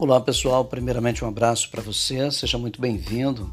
[0.00, 3.52] Olá pessoal, primeiramente um abraço para você, seja muito bem-vindo.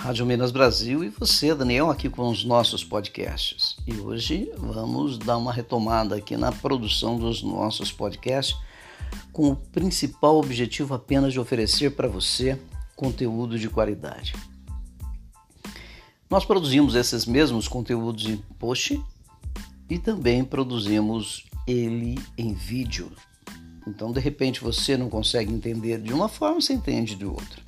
[0.00, 3.76] Rádio Minas Brasil e você, Daniel, aqui com os nossos podcasts.
[3.86, 8.56] E hoje vamos dar uma retomada aqui na produção dos nossos podcasts,
[9.34, 12.58] com o principal objetivo apenas de oferecer para você
[12.96, 14.32] conteúdo de qualidade.
[16.30, 18.98] Nós produzimos esses mesmos conteúdos em post
[19.90, 23.12] e também produzimos ele em vídeo
[23.90, 27.60] então, de repente, você não consegue entender de uma forma, você entende de outra.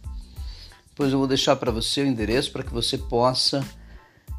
[0.91, 3.67] Depois eu vou deixar para você o endereço para que você possa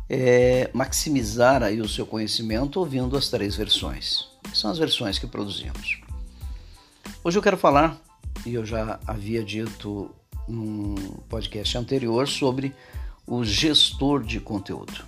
[0.09, 5.27] é, maximizar aí o seu conhecimento ouvindo as três versões, que são as versões que
[5.27, 5.99] produzimos.
[7.21, 8.01] Hoje eu quero falar,
[8.45, 10.09] e eu já havia dito
[10.47, 10.95] num
[11.27, 12.73] podcast anterior, sobre
[13.27, 15.03] o gestor de conteúdo.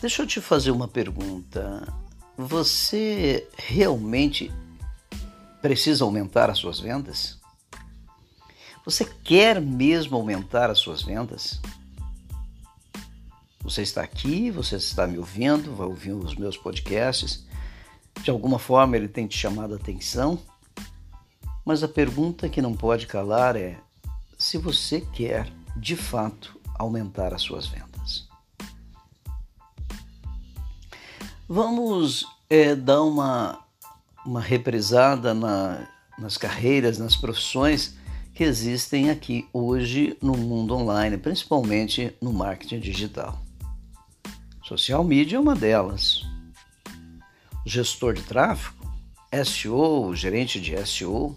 [0.00, 2.03] Deixa eu te fazer uma pergunta.
[2.36, 4.52] Você realmente
[5.62, 7.38] precisa aumentar as suas vendas?
[8.84, 11.60] Você quer mesmo aumentar as suas vendas?
[13.62, 17.46] Você está aqui, você está me ouvindo, vai ouvir os meus podcasts.
[18.22, 20.38] De alguma forma ele tem te chamado a atenção.
[21.64, 23.78] Mas a pergunta que não pode calar é
[24.36, 27.93] se você quer, de fato, aumentar as suas vendas.
[31.46, 33.60] Vamos é, dar uma,
[34.24, 35.86] uma reprisada na,
[36.18, 37.98] nas carreiras, nas profissões
[38.32, 43.38] que existem aqui hoje no mundo online, principalmente no marketing digital.
[44.62, 46.22] Social media é uma delas.
[47.66, 48.90] Gestor de tráfego,
[49.44, 51.36] SEO, gerente de SEO,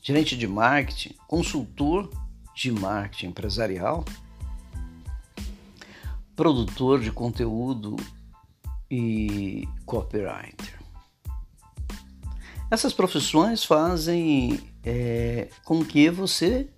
[0.00, 2.10] gerente de marketing, consultor
[2.56, 4.02] de marketing empresarial,
[6.34, 7.96] produtor de conteúdo
[8.94, 10.78] e copywriter.
[12.70, 16.68] Essas profissões fazem é, com que você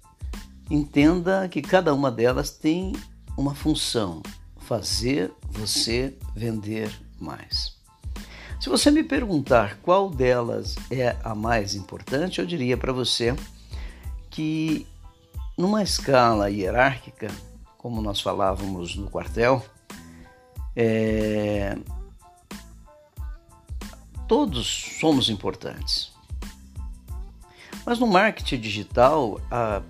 [0.71, 2.93] entenda que cada uma delas tem
[3.37, 4.23] uma função:
[4.59, 6.89] fazer você vender
[7.21, 7.75] mais.
[8.61, 13.35] Se você me perguntar qual delas é a mais importante, eu diria para você
[14.31, 14.87] que,
[15.59, 17.29] numa escala hierárquica,
[17.77, 19.63] como nós falávamos no quartel,
[20.77, 21.77] é,
[24.27, 24.67] Todos
[25.01, 26.13] somos importantes.
[27.85, 29.83] Mas no marketing digital, a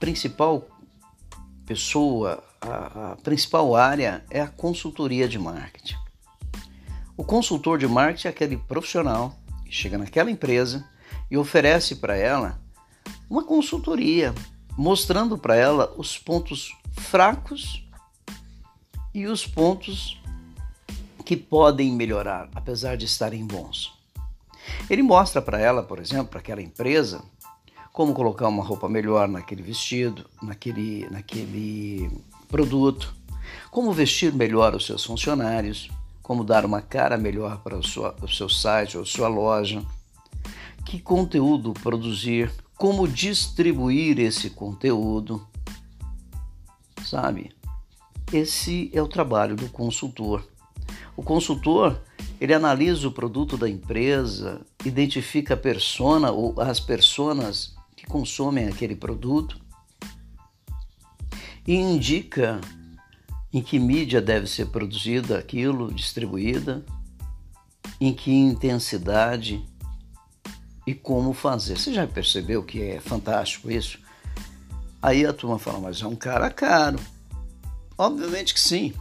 [0.00, 0.66] principal
[1.66, 5.96] pessoa, a, a principal área é a consultoria de marketing.
[7.16, 9.36] O consultor de marketing é aquele profissional
[9.66, 10.88] que chega naquela empresa
[11.30, 12.58] e oferece para ela
[13.28, 14.34] uma consultoria,
[14.76, 17.86] mostrando para ela os pontos fracos
[19.14, 20.20] e os pontos
[21.22, 23.92] que podem melhorar, apesar de estarem bons.
[24.88, 27.22] Ele mostra para ela, por exemplo, para aquela empresa,
[27.92, 32.10] como colocar uma roupa melhor naquele vestido, naquele, naquele
[32.48, 33.14] produto,
[33.70, 35.90] como vestir melhor os seus funcionários,
[36.22, 39.84] como dar uma cara melhor para o, sua, o seu site ou sua loja,
[40.84, 45.46] que conteúdo produzir, como distribuir esse conteúdo,
[47.04, 47.54] sabe?
[48.32, 50.42] Esse é o trabalho do consultor.
[51.16, 52.00] O consultor,
[52.40, 58.96] ele analisa o produto da empresa, identifica a persona ou as personas que consomem aquele
[58.96, 59.60] produto
[61.66, 62.60] e indica
[63.52, 66.84] em que mídia deve ser produzida aquilo, distribuída,
[68.00, 69.62] em que intensidade
[70.86, 71.78] e como fazer.
[71.78, 73.98] Você já percebeu que é fantástico isso?
[75.00, 76.98] Aí a turma fala, mas é um cara caro.
[77.96, 78.94] Obviamente que sim.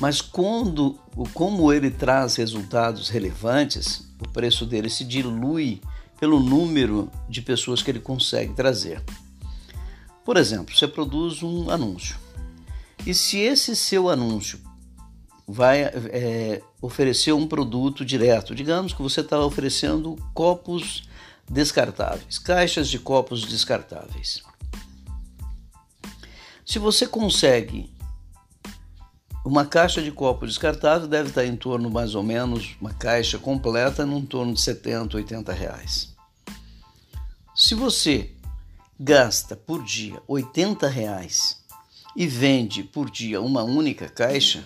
[0.00, 0.98] Mas quando,
[1.34, 5.80] como ele traz resultados relevantes, o preço dele se dilui
[6.20, 9.02] pelo número de pessoas que ele consegue trazer.
[10.24, 12.16] Por exemplo, você produz um anúncio.
[13.06, 14.60] E se esse seu anúncio
[15.46, 21.08] vai é, oferecer um produto direto, digamos que você está oferecendo copos
[21.48, 24.42] descartáveis, caixas de copos descartáveis.
[26.66, 27.90] Se você consegue
[29.48, 34.02] uma caixa de copo descartável deve estar em torno mais ou menos, uma caixa completa,
[34.02, 36.14] em torno de 70, 80 reais.
[37.56, 38.30] Se você
[39.00, 41.64] gasta por dia 80 reais
[42.14, 44.62] e vende por dia uma única caixa,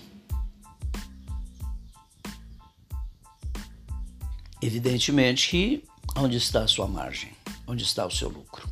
[4.60, 5.84] evidentemente que
[6.16, 7.30] onde está a sua margem?
[7.68, 8.68] Onde está o seu lucro?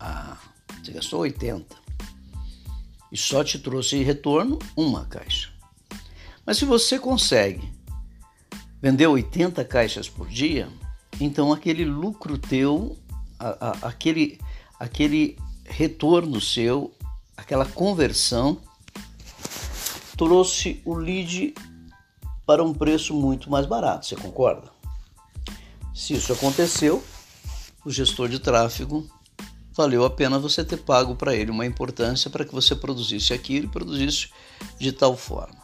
[0.00, 0.38] Ah,
[0.82, 1.83] você gastou 80
[3.14, 5.48] e só te trouxe retorno uma caixa.
[6.44, 7.72] Mas se você consegue
[8.82, 10.68] vender 80 caixas por dia,
[11.20, 12.98] então aquele lucro teu,
[13.38, 14.40] a, a, aquele,
[14.80, 16.92] aquele retorno seu,
[17.36, 18.60] aquela conversão,
[20.16, 21.54] trouxe o lead
[22.44, 24.72] para um preço muito mais barato, você concorda?
[25.94, 27.00] Se isso aconteceu,
[27.84, 29.08] o gestor de tráfego
[29.74, 33.66] valeu a pena você ter pago para ele uma importância para que você produzisse aquilo
[33.66, 34.30] e produzisse
[34.78, 35.62] de tal forma.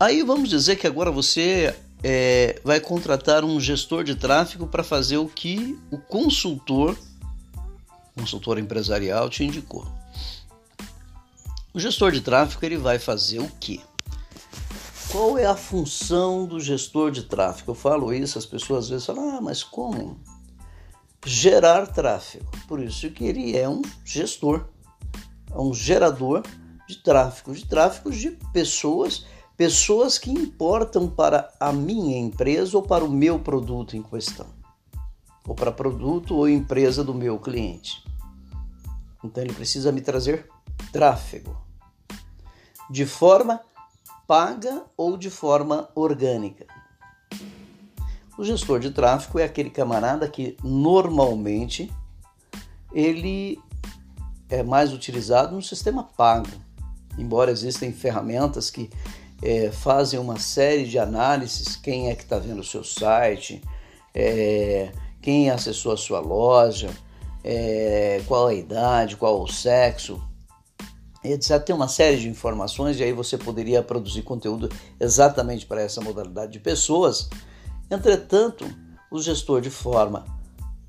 [0.00, 5.18] Aí vamos dizer que agora você é, vai contratar um gestor de tráfego para fazer
[5.18, 6.96] o que o consultor,
[8.16, 9.86] consultor empresarial, te indicou.
[11.74, 13.80] O gestor de tráfego ele vai fazer o quê?
[15.10, 17.72] Qual é a função do gestor de tráfego?
[17.72, 20.18] Eu falo isso, as pessoas às vezes falam, ah, mas como?
[21.24, 22.50] Gerar tráfego.
[22.66, 24.66] Por isso que ele é um gestor,
[25.50, 26.42] é um gerador
[26.88, 29.26] de tráfego, de tráfego de pessoas
[29.58, 34.46] pessoas que importam para a minha empresa ou para o meu produto em questão,
[35.44, 38.04] ou para produto ou empresa do meu cliente.
[39.22, 40.48] Então ele precisa me trazer
[40.92, 41.60] tráfego
[42.88, 43.60] de forma
[44.28, 46.66] paga ou de forma orgânica.
[48.38, 51.92] O gestor de tráfego é aquele camarada que normalmente
[52.94, 53.58] ele
[54.48, 56.46] é mais utilizado no sistema pago,
[57.18, 58.88] embora existem ferramentas que
[59.42, 63.60] é, fazem uma série de análises, quem é que está vendo o seu site,
[64.14, 66.90] é, quem acessou a sua loja,
[67.42, 70.22] é, qual a idade, qual o sexo,
[71.24, 71.60] etc.
[71.60, 74.68] Tem uma série de informações e aí você poderia produzir conteúdo
[75.00, 77.28] exatamente para essa modalidade de pessoas.
[77.90, 78.64] Entretanto,
[79.10, 80.24] o gestor de forma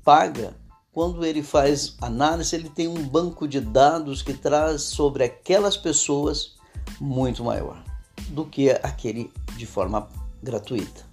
[0.04, 0.54] paga,
[0.92, 6.56] quando ele faz análise, ele tem um banco de dados que traz sobre aquelas pessoas
[7.00, 7.82] muito maior
[8.28, 10.08] do que aquele de forma
[10.42, 11.08] gratuita.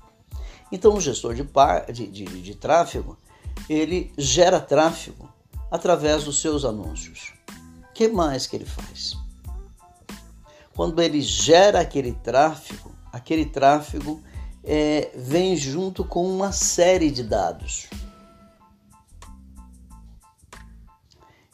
[0.71, 1.43] Então, o gestor de,
[1.93, 3.17] de, de, de tráfego
[3.69, 5.29] ele gera tráfego
[5.71, 7.33] através dos seus anúncios.
[7.89, 9.17] O que mais que ele faz?
[10.75, 14.21] Quando ele gera aquele tráfego, aquele tráfego
[14.67, 17.87] é, vem junto com uma série de dados.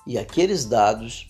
[0.07, 1.29] E aqueles dados,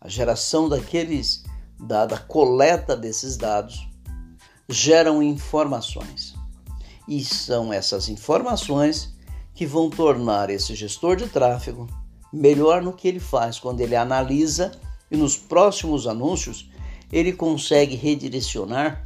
[0.00, 1.42] a geração daqueles
[1.78, 3.88] dada a coleta desses dados,
[4.68, 6.34] geram informações.
[7.08, 9.12] E são essas informações
[9.52, 11.88] que vão tornar esse gestor de tráfego
[12.32, 14.72] melhor no que ele faz quando ele analisa
[15.10, 16.70] e nos próximos anúncios
[17.12, 19.02] ele consegue redirecionar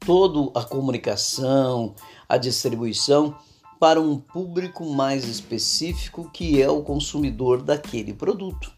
[0.00, 1.94] toda a comunicação,
[2.28, 3.36] a distribuição
[3.78, 8.72] para um público mais específico que é o consumidor daquele produto.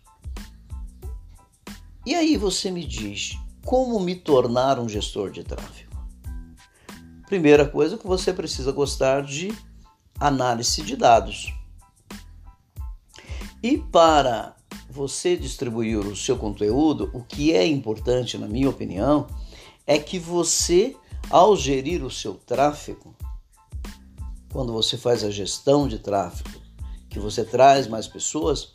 [2.05, 5.91] E aí você me diz, como me tornar um gestor de tráfego?
[7.26, 9.56] Primeira coisa que você precisa gostar de
[10.19, 11.55] análise de dados.
[13.62, 14.56] E para
[14.91, 19.26] você distribuir o seu conteúdo, o que é importante, na minha opinião,
[19.91, 20.95] é que você,
[21.29, 23.13] ao gerir o seu tráfego,
[24.53, 26.61] quando você faz a gestão de tráfego,
[27.09, 28.73] que você traz mais pessoas,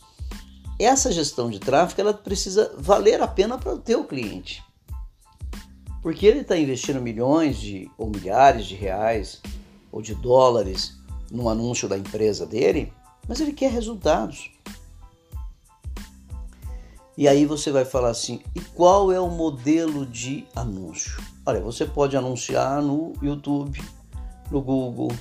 [0.77, 4.61] essa gestão de tráfego ela precisa valer a pena para o teu cliente.
[6.01, 9.41] Porque ele está investindo milhões de, ou milhares de reais
[9.93, 10.97] ou de dólares
[11.31, 12.91] no anúncio da empresa dele,
[13.25, 14.51] mas ele quer resultados.
[17.17, 21.23] E aí você vai falar assim: e qual é o modelo de anúncio?
[21.45, 23.81] Olha, você pode anunciar no YouTube,
[24.51, 25.11] no Google,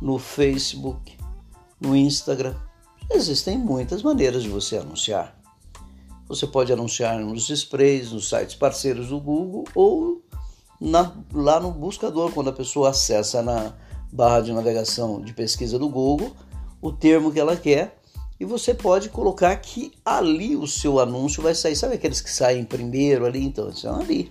[0.00, 1.16] no Facebook,
[1.80, 2.54] no Instagram.
[3.10, 5.36] Existem muitas maneiras de você anunciar.
[6.28, 10.22] Você pode anunciar nos sprays, nos sites parceiros do Google ou
[10.80, 13.72] na, lá no buscador, quando a pessoa acessa na
[14.12, 16.32] barra de navegação de pesquisa do Google
[16.80, 17.97] o termo que ela quer
[18.38, 21.76] e você pode colocar que ali o seu anúncio vai sair.
[21.76, 23.44] Sabe aqueles que saem primeiro ali?
[23.44, 24.30] Então, estão ali.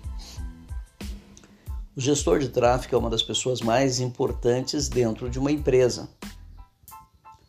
[1.95, 6.07] O gestor de tráfego é uma das pessoas mais importantes dentro de uma empresa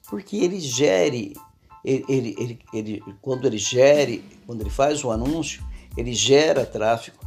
[0.09, 1.37] porque ele gere,
[1.85, 5.63] ele, ele, ele, ele, quando ele gere, quando ele faz o anúncio,
[5.97, 7.19] ele gera tráfego.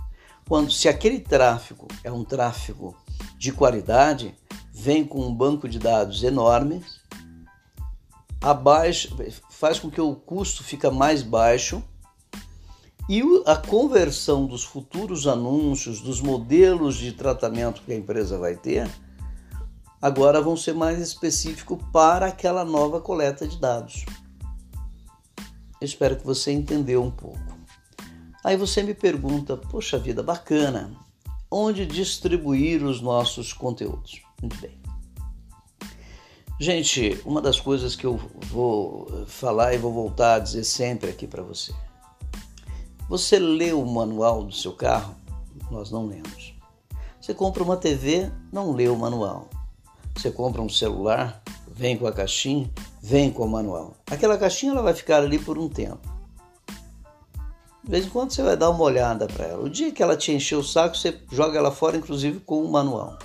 [0.47, 2.95] Quando, se aquele tráfego é um tráfego
[3.37, 4.35] de qualidade,
[4.73, 6.83] vem com um banco de dados enorme,
[8.41, 9.15] abaixo,
[9.49, 11.83] faz com que o custo fica mais baixo
[13.07, 18.89] e a conversão dos futuros anúncios, dos modelos de tratamento que a empresa vai ter,
[20.01, 24.05] agora vão ser mais específicos para aquela nova coleta de dados.
[25.79, 27.39] Eu espero que você entendeu um pouco.
[28.43, 30.95] Aí você me pergunta, poxa vida, bacana,
[31.49, 34.21] onde distribuir os nossos conteúdos?
[34.41, 34.80] Muito bem.
[36.61, 38.19] Gente, uma das coisas que eu
[38.51, 41.73] vou falar e vou voltar a dizer sempre aqui para você.
[43.09, 45.15] Você lê o manual do seu carro?
[45.71, 46.53] Nós não lemos.
[47.19, 49.49] Você compra uma TV, não lê o manual.
[50.15, 52.69] Você compra um celular, vem com a caixinha,
[53.01, 53.95] vem com o manual.
[54.05, 56.07] Aquela caixinha ela vai ficar ali por um tempo.
[57.83, 59.63] De vez em quando você vai dar uma olhada para ela.
[59.63, 62.71] O dia que ela te encher o saco, você joga ela fora, inclusive com o
[62.71, 63.17] manual.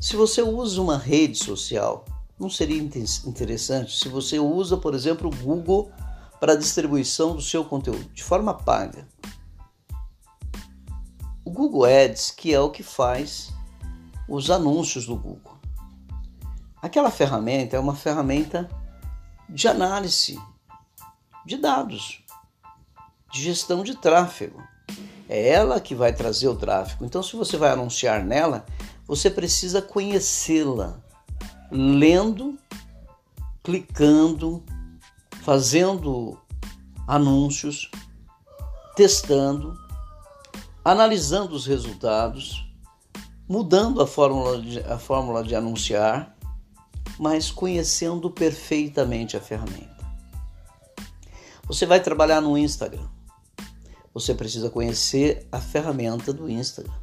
[0.00, 2.06] Se você usa uma rede social,
[2.38, 5.92] não seria interessante se você usa, por exemplo, o Google
[6.40, 9.06] para a distribuição do seu conteúdo de forma paga?
[11.44, 13.52] O Google Ads, que é o que faz
[14.26, 15.58] os anúncios do Google.
[16.80, 18.70] Aquela ferramenta é uma ferramenta
[19.50, 20.40] de análise
[21.44, 22.24] de dados,
[23.30, 24.62] de gestão de tráfego.
[25.28, 27.04] É ela que vai trazer o tráfego.
[27.04, 28.64] Então, se você vai anunciar nela,
[29.10, 31.02] você precisa conhecê-la,
[31.68, 32.56] lendo,
[33.60, 34.62] clicando,
[35.42, 36.38] fazendo
[37.08, 37.90] anúncios,
[38.94, 39.76] testando,
[40.84, 42.64] analisando os resultados,
[43.48, 46.36] mudando a fórmula de, a fórmula de anunciar,
[47.18, 50.06] mas conhecendo perfeitamente a ferramenta.
[51.66, 53.08] Você vai trabalhar no Instagram.
[54.14, 56.99] Você precisa conhecer a ferramenta do Instagram.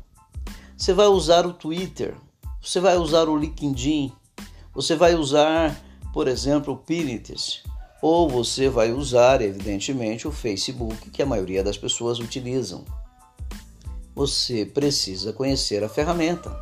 [0.78, 2.16] Você vai usar o Twitter,
[2.62, 4.14] você vai usar o LinkedIn,
[4.76, 5.76] você vai usar,
[6.14, 7.64] por exemplo, o Pinterest,
[8.00, 12.86] ou você vai usar, evidentemente, o Facebook, que a maioria das pessoas utilizam.
[14.14, 16.56] Você precisa conhecer a ferramenta.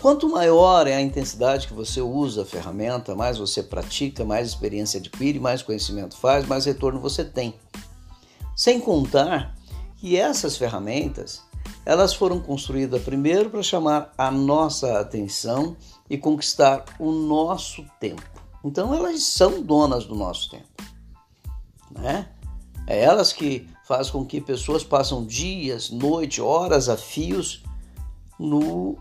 [0.00, 5.00] Quanto maior é a intensidade que você usa a ferramenta, mais você pratica, mais experiência
[5.00, 7.54] adquire, mais conhecimento faz, mais retorno você tem.
[8.54, 9.56] Sem contar
[9.96, 11.42] que essas ferramentas
[11.86, 15.76] elas foram construídas primeiro para chamar a nossa atenção
[16.10, 18.22] e conquistar o nosso tempo.
[18.64, 20.66] Então elas são donas do nosso tempo,
[21.92, 22.28] né?
[22.88, 27.62] É elas que fazem com que pessoas passam dias, noite, horas a fios
[28.36, 28.98] no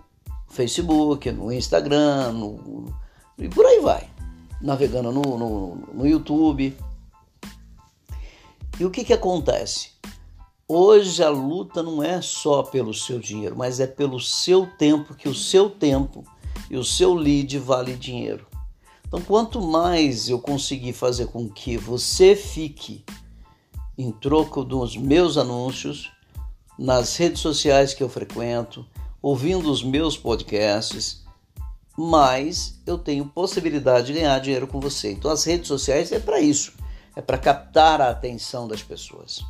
[0.50, 2.94] Facebook, no Instagram, no,
[3.40, 4.08] e por aí vai,
[4.62, 6.78] navegando no, no, no YouTube.
[8.80, 9.90] E o que, que acontece?
[10.68, 15.30] Hoje a luta não é só pelo seu dinheiro, mas é pelo seu tempo, que
[15.30, 16.24] o seu tempo
[16.72, 18.48] e o seu lead vale dinheiro.
[19.08, 23.06] Então, quanto mais eu conseguir fazer com que você fique
[23.96, 26.12] em troco dos meus anúncios,
[26.80, 28.88] nas redes sociais que eu frequento,
[29.22, 31.24] ouvindo os meus podcasts,
[31.96, 35.12] mais eu tenho possibilidade de ganhar dinheiro com você.
[35.12, 36.74] Então, as redes sociais é para isso,
[37.16, 39.46] é para captar a atenção das pessoas.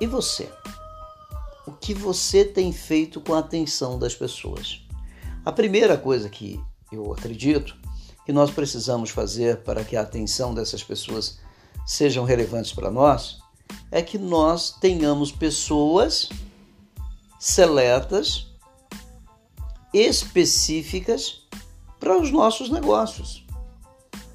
[0.00, 0.50] E você?
[1.66, 4.82] O que você tem feito com a atenção das pessoas?
[5.44, 6.60] A primeira coisa que
[6.92, 7.74] eu acredito
[8.24, 11.38] que nós precisamos fazer para que a atenção dessas pessoas
[11.86, 13.38] sejam relevantes para nós
[13.90, 16.28] é que nós tenhamos pessoas
[17.38, 18.48] seletas,
[19.94, 21.46] específicas
[21.98, 23.46] para os nossos negócios,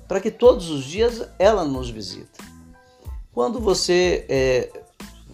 [0.07, 2.43] para que todos os dias ela nos visita.
[3.33, 4.83] Quando você é,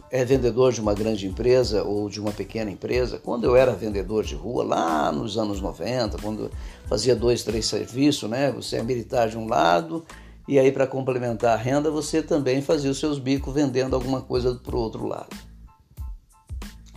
[0.10, 4.24] é vendedor de uma grande empresa ou de uma pequena empresa, quando eu era vendedor
[4.24, 6.50] de rua, lá nos anos 90, quando
[6.88, 8.52] fazia dois, três serviços, né?
[8.52, 10.06] Você é militar de um lado
[10.48, 14.56] e aí para complementar a renda você também fazia os seus bicos vendendo alguma coisa
[14.56, 15.36] para o outro lado.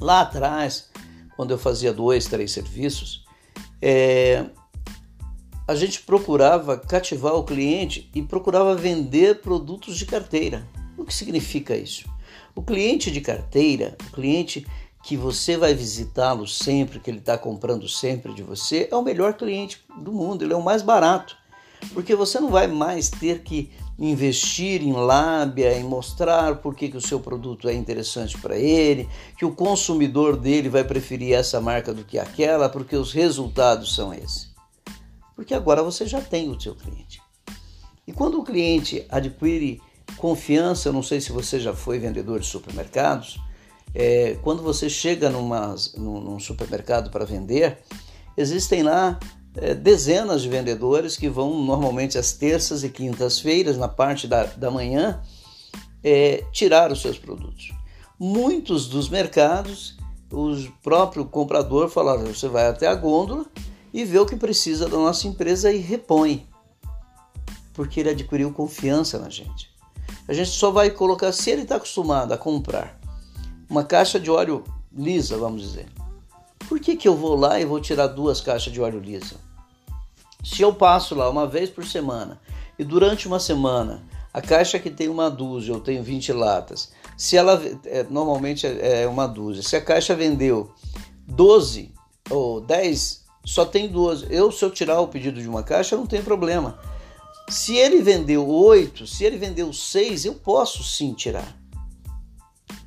[0.00, 0.88] Lá atrás,
[1.36, 3.24] quando eu fazia dois, três serviços,
[3.82, 4.46] é,
[5.66, 10.66] a gente procurava cativar o cliente e procurava vender produtos de carteira.
[10.96, 12.08] O que significa isso?
[12.54, 14.66] O cliente de carteira, o cliente
[15.02, 19.34] que você vai visitá-lo sempre, que ele está comprando sempre de você, é o melhor
[19.34, 21.36] cliente do mundo, ele é o mais barato.
[21.94, 27.00] Porque você não vai mais ter que investir em lábia, em mostrar por que, o
[27.00, 32.04] seu produto é interessante para ele, que o consumidor dele vai preferir essa marca do
[32.04, 34.50] que aquela, porque os resultados são esses.
[35.34, 37.22] Porque agora você já tem o seu cliente.
[38.06, 39.80] E quando o cliente adquire
[40.16, 43.40] Confiança, eu não sei se você já foi vendedor de supermercados,
[43.94, 47.78] é, quando você chega numa, num, supermercado para vender,
[48.36, 49.18] existem lá
[49.56, 54.70] é, dezenas de vendedores que vão normalmente às terças e quintas-feiras, na parte da, da
[54.70, 55.20] manhã,
[56.04, 57.72] é, tirar os seus produtos.
[58.18, 59.96] Muitos dos mercados,
[60.30, 63.46] o próprio comprador fala: você vai até a gôndola
[63.92, 66.46] e vê o que precisa da nossa empresa e repõe,
[67.74, 69.70] porque ele adquiriu confiança na gente.
[70.30, 72.96] A gente só vai colocar, se ele está acostumado a comprar
[73.68, 74.62] uma caixa de óleo
[74.96, 75.88] lisa, vamos dizer,
[76.68, 79.34] por que, que eu vou lá e vou tirar duas caixas de óleo lisa?
[80.44, 82.40] Se eu passo lá uma vez por semana
[82.78, 87.36] e durante uma semana a caixa que tem uma dúzia, eu tenho 20 latas, se
[87.36, 90.72] ela é, normalmente é, é uma dúzia, se a caixa vendeu
[91.26, 91.92] 12
[92.30, 94.28] ou 10, só tem 12.
[94.30, 96.78] Eu, se eu tirar o pedido de uma caixa, não tem problema.
[97.50, 101.56] Se ele vendeu 8, se ele vendeu 6, eu posso sim tirar.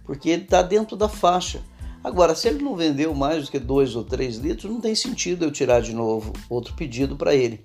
[0.05, 1.62] Porque ele está dentro da faixa.
[2.01, 5.43] Agora, se ele não vendeu mais do que 2 ou 3 litros, não tem sentido
[5.43, 7.62] eu tirar de novo outro pedido para ele.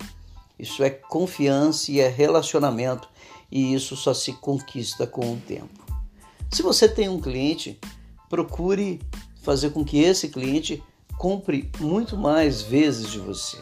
[0.58, 3.08] Isso é confiança e é relacionamento,
[3.50, 5.86] e isso só se conquista com o tempo.
[6.50, 7.78] Se você tem um cliente,
[8.28, 9.00] procure
[9.42, 10.82] fazer com que esse cliente
[11.16, 13.56] compre muito mais vezes de você,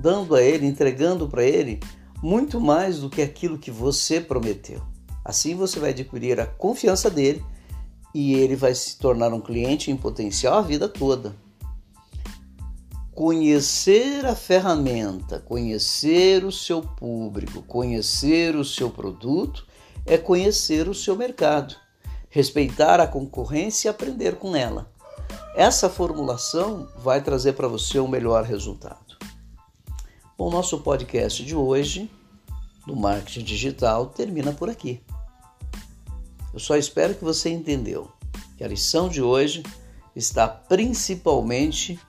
[0.00, 1.80] dando a ele, entregando para ele
[2.22, 4.82] muito mais do que aquilo que você prometeu.
[5.24, 7.44] Assim você vai adquirir a confiança dele
[8.14, 11.34] e ele vai se tornar um cliente em potencial a vida toda.
[13.14, 19.66] Conhecer a ferramenta, conhecer o seu público, conhecer o seu produto
[20.06, 21.76] é conhecer o seu mercado,
[22.28, 24.90] respeitar a concorrência e aprender com ela.
[25.54, 29.03] Essa formulação vai trazer para você o um melhor resultado.
[30.36, 32.10] Bom, nosso podcast de hoje,
[32.84, 35.00] do marketing digital, termina por aqui.
[36.52, 38.10] Eu só espero que você entendeu
[38.58, 39.62] que a lição de hoje
[40.14, 42.00] está principalmente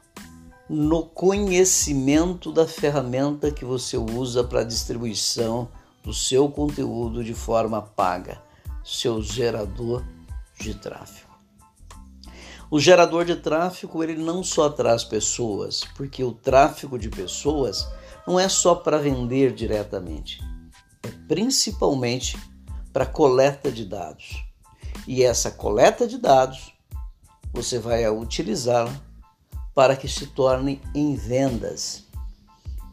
[0.67, 5.69] no conhecimento da ferramenta que você usa para a distribuição
[6.03, 8.41] do seu conteúdo de forma paga,
[8.83, 10.03] seu gerador
[10.59, 11.29] de tráfego.
[12.71, 17.87] O gerador de tráfego ele não só traz pessoas, porque o tráfego de pessoas
[18.27, 20.41] não é só para vender diretamente,
[21.03, 22.37] é principalmente
[22.91, 24.43] para coleta de dados.
[25.07, 26.73] E essa coleta de dados
[27.53, 28.93] você vai utilizá-la
[29.73, 32.05] para que se torne em vendas.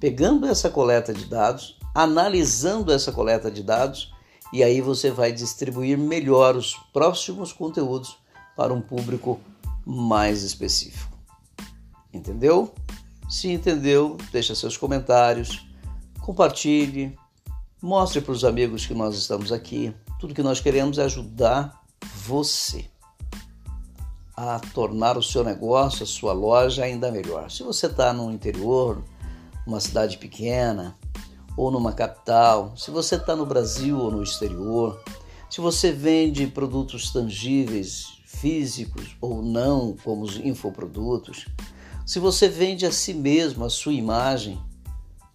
[0.00, 4.12] Pegando essa coleta de dados, analisando essa coleta de dados,
[4.52, 8.18] e aí você vai distribuir melhor os próximos conteúdos
[8.56, 9.40] para um público
[9.86, 11.16] mais específico.
[12.12, 12.74] Entendeu?
[13.32, 15.66] Se entendeu, deixa seus comentários,
[16.20, 17.18] compartilhe,
[17.80, 19.90] mostre para os amigos que nós estamos aqui.
[20.20, 21.82] Tudo que nós queremos é ajudar
[22.26, 22.84] você
[24.36, 27.50] a tornar o seu negócio, a sua loja ainda melhor.
[27.50, 29.02] Se você está no interior,
[29.66, 30.94] numa cidade pequena
[31.56, 35.02] ou numa capital, se você está no Brasil ou no exterior,
[35.48, 41.46] se você vende produtos tangíveis, físicos ou não, como os infoprodutos,
[42.12, 44.62] se você vende a si mesmo, a sua imagem,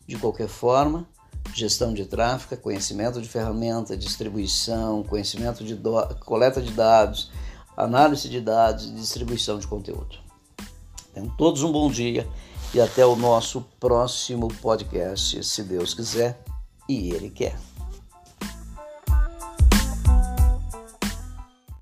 [0.06, 1.08] de qualquer forma,
[1.52, 5.76] gestão de tráfego, conhecimento de ferramenta, distribuição, conhecimento de
[6.20, 7.32] coleta de dados,
[7.76, 10.20] análise de dados e distribuição de conteúdo.
[11.16, 12.30] Tenham todos um bom dia
[12.72, 16.40] e até o nosso próximo podcast, se Deus quiser
[16.88, 17.58] e Ele quer.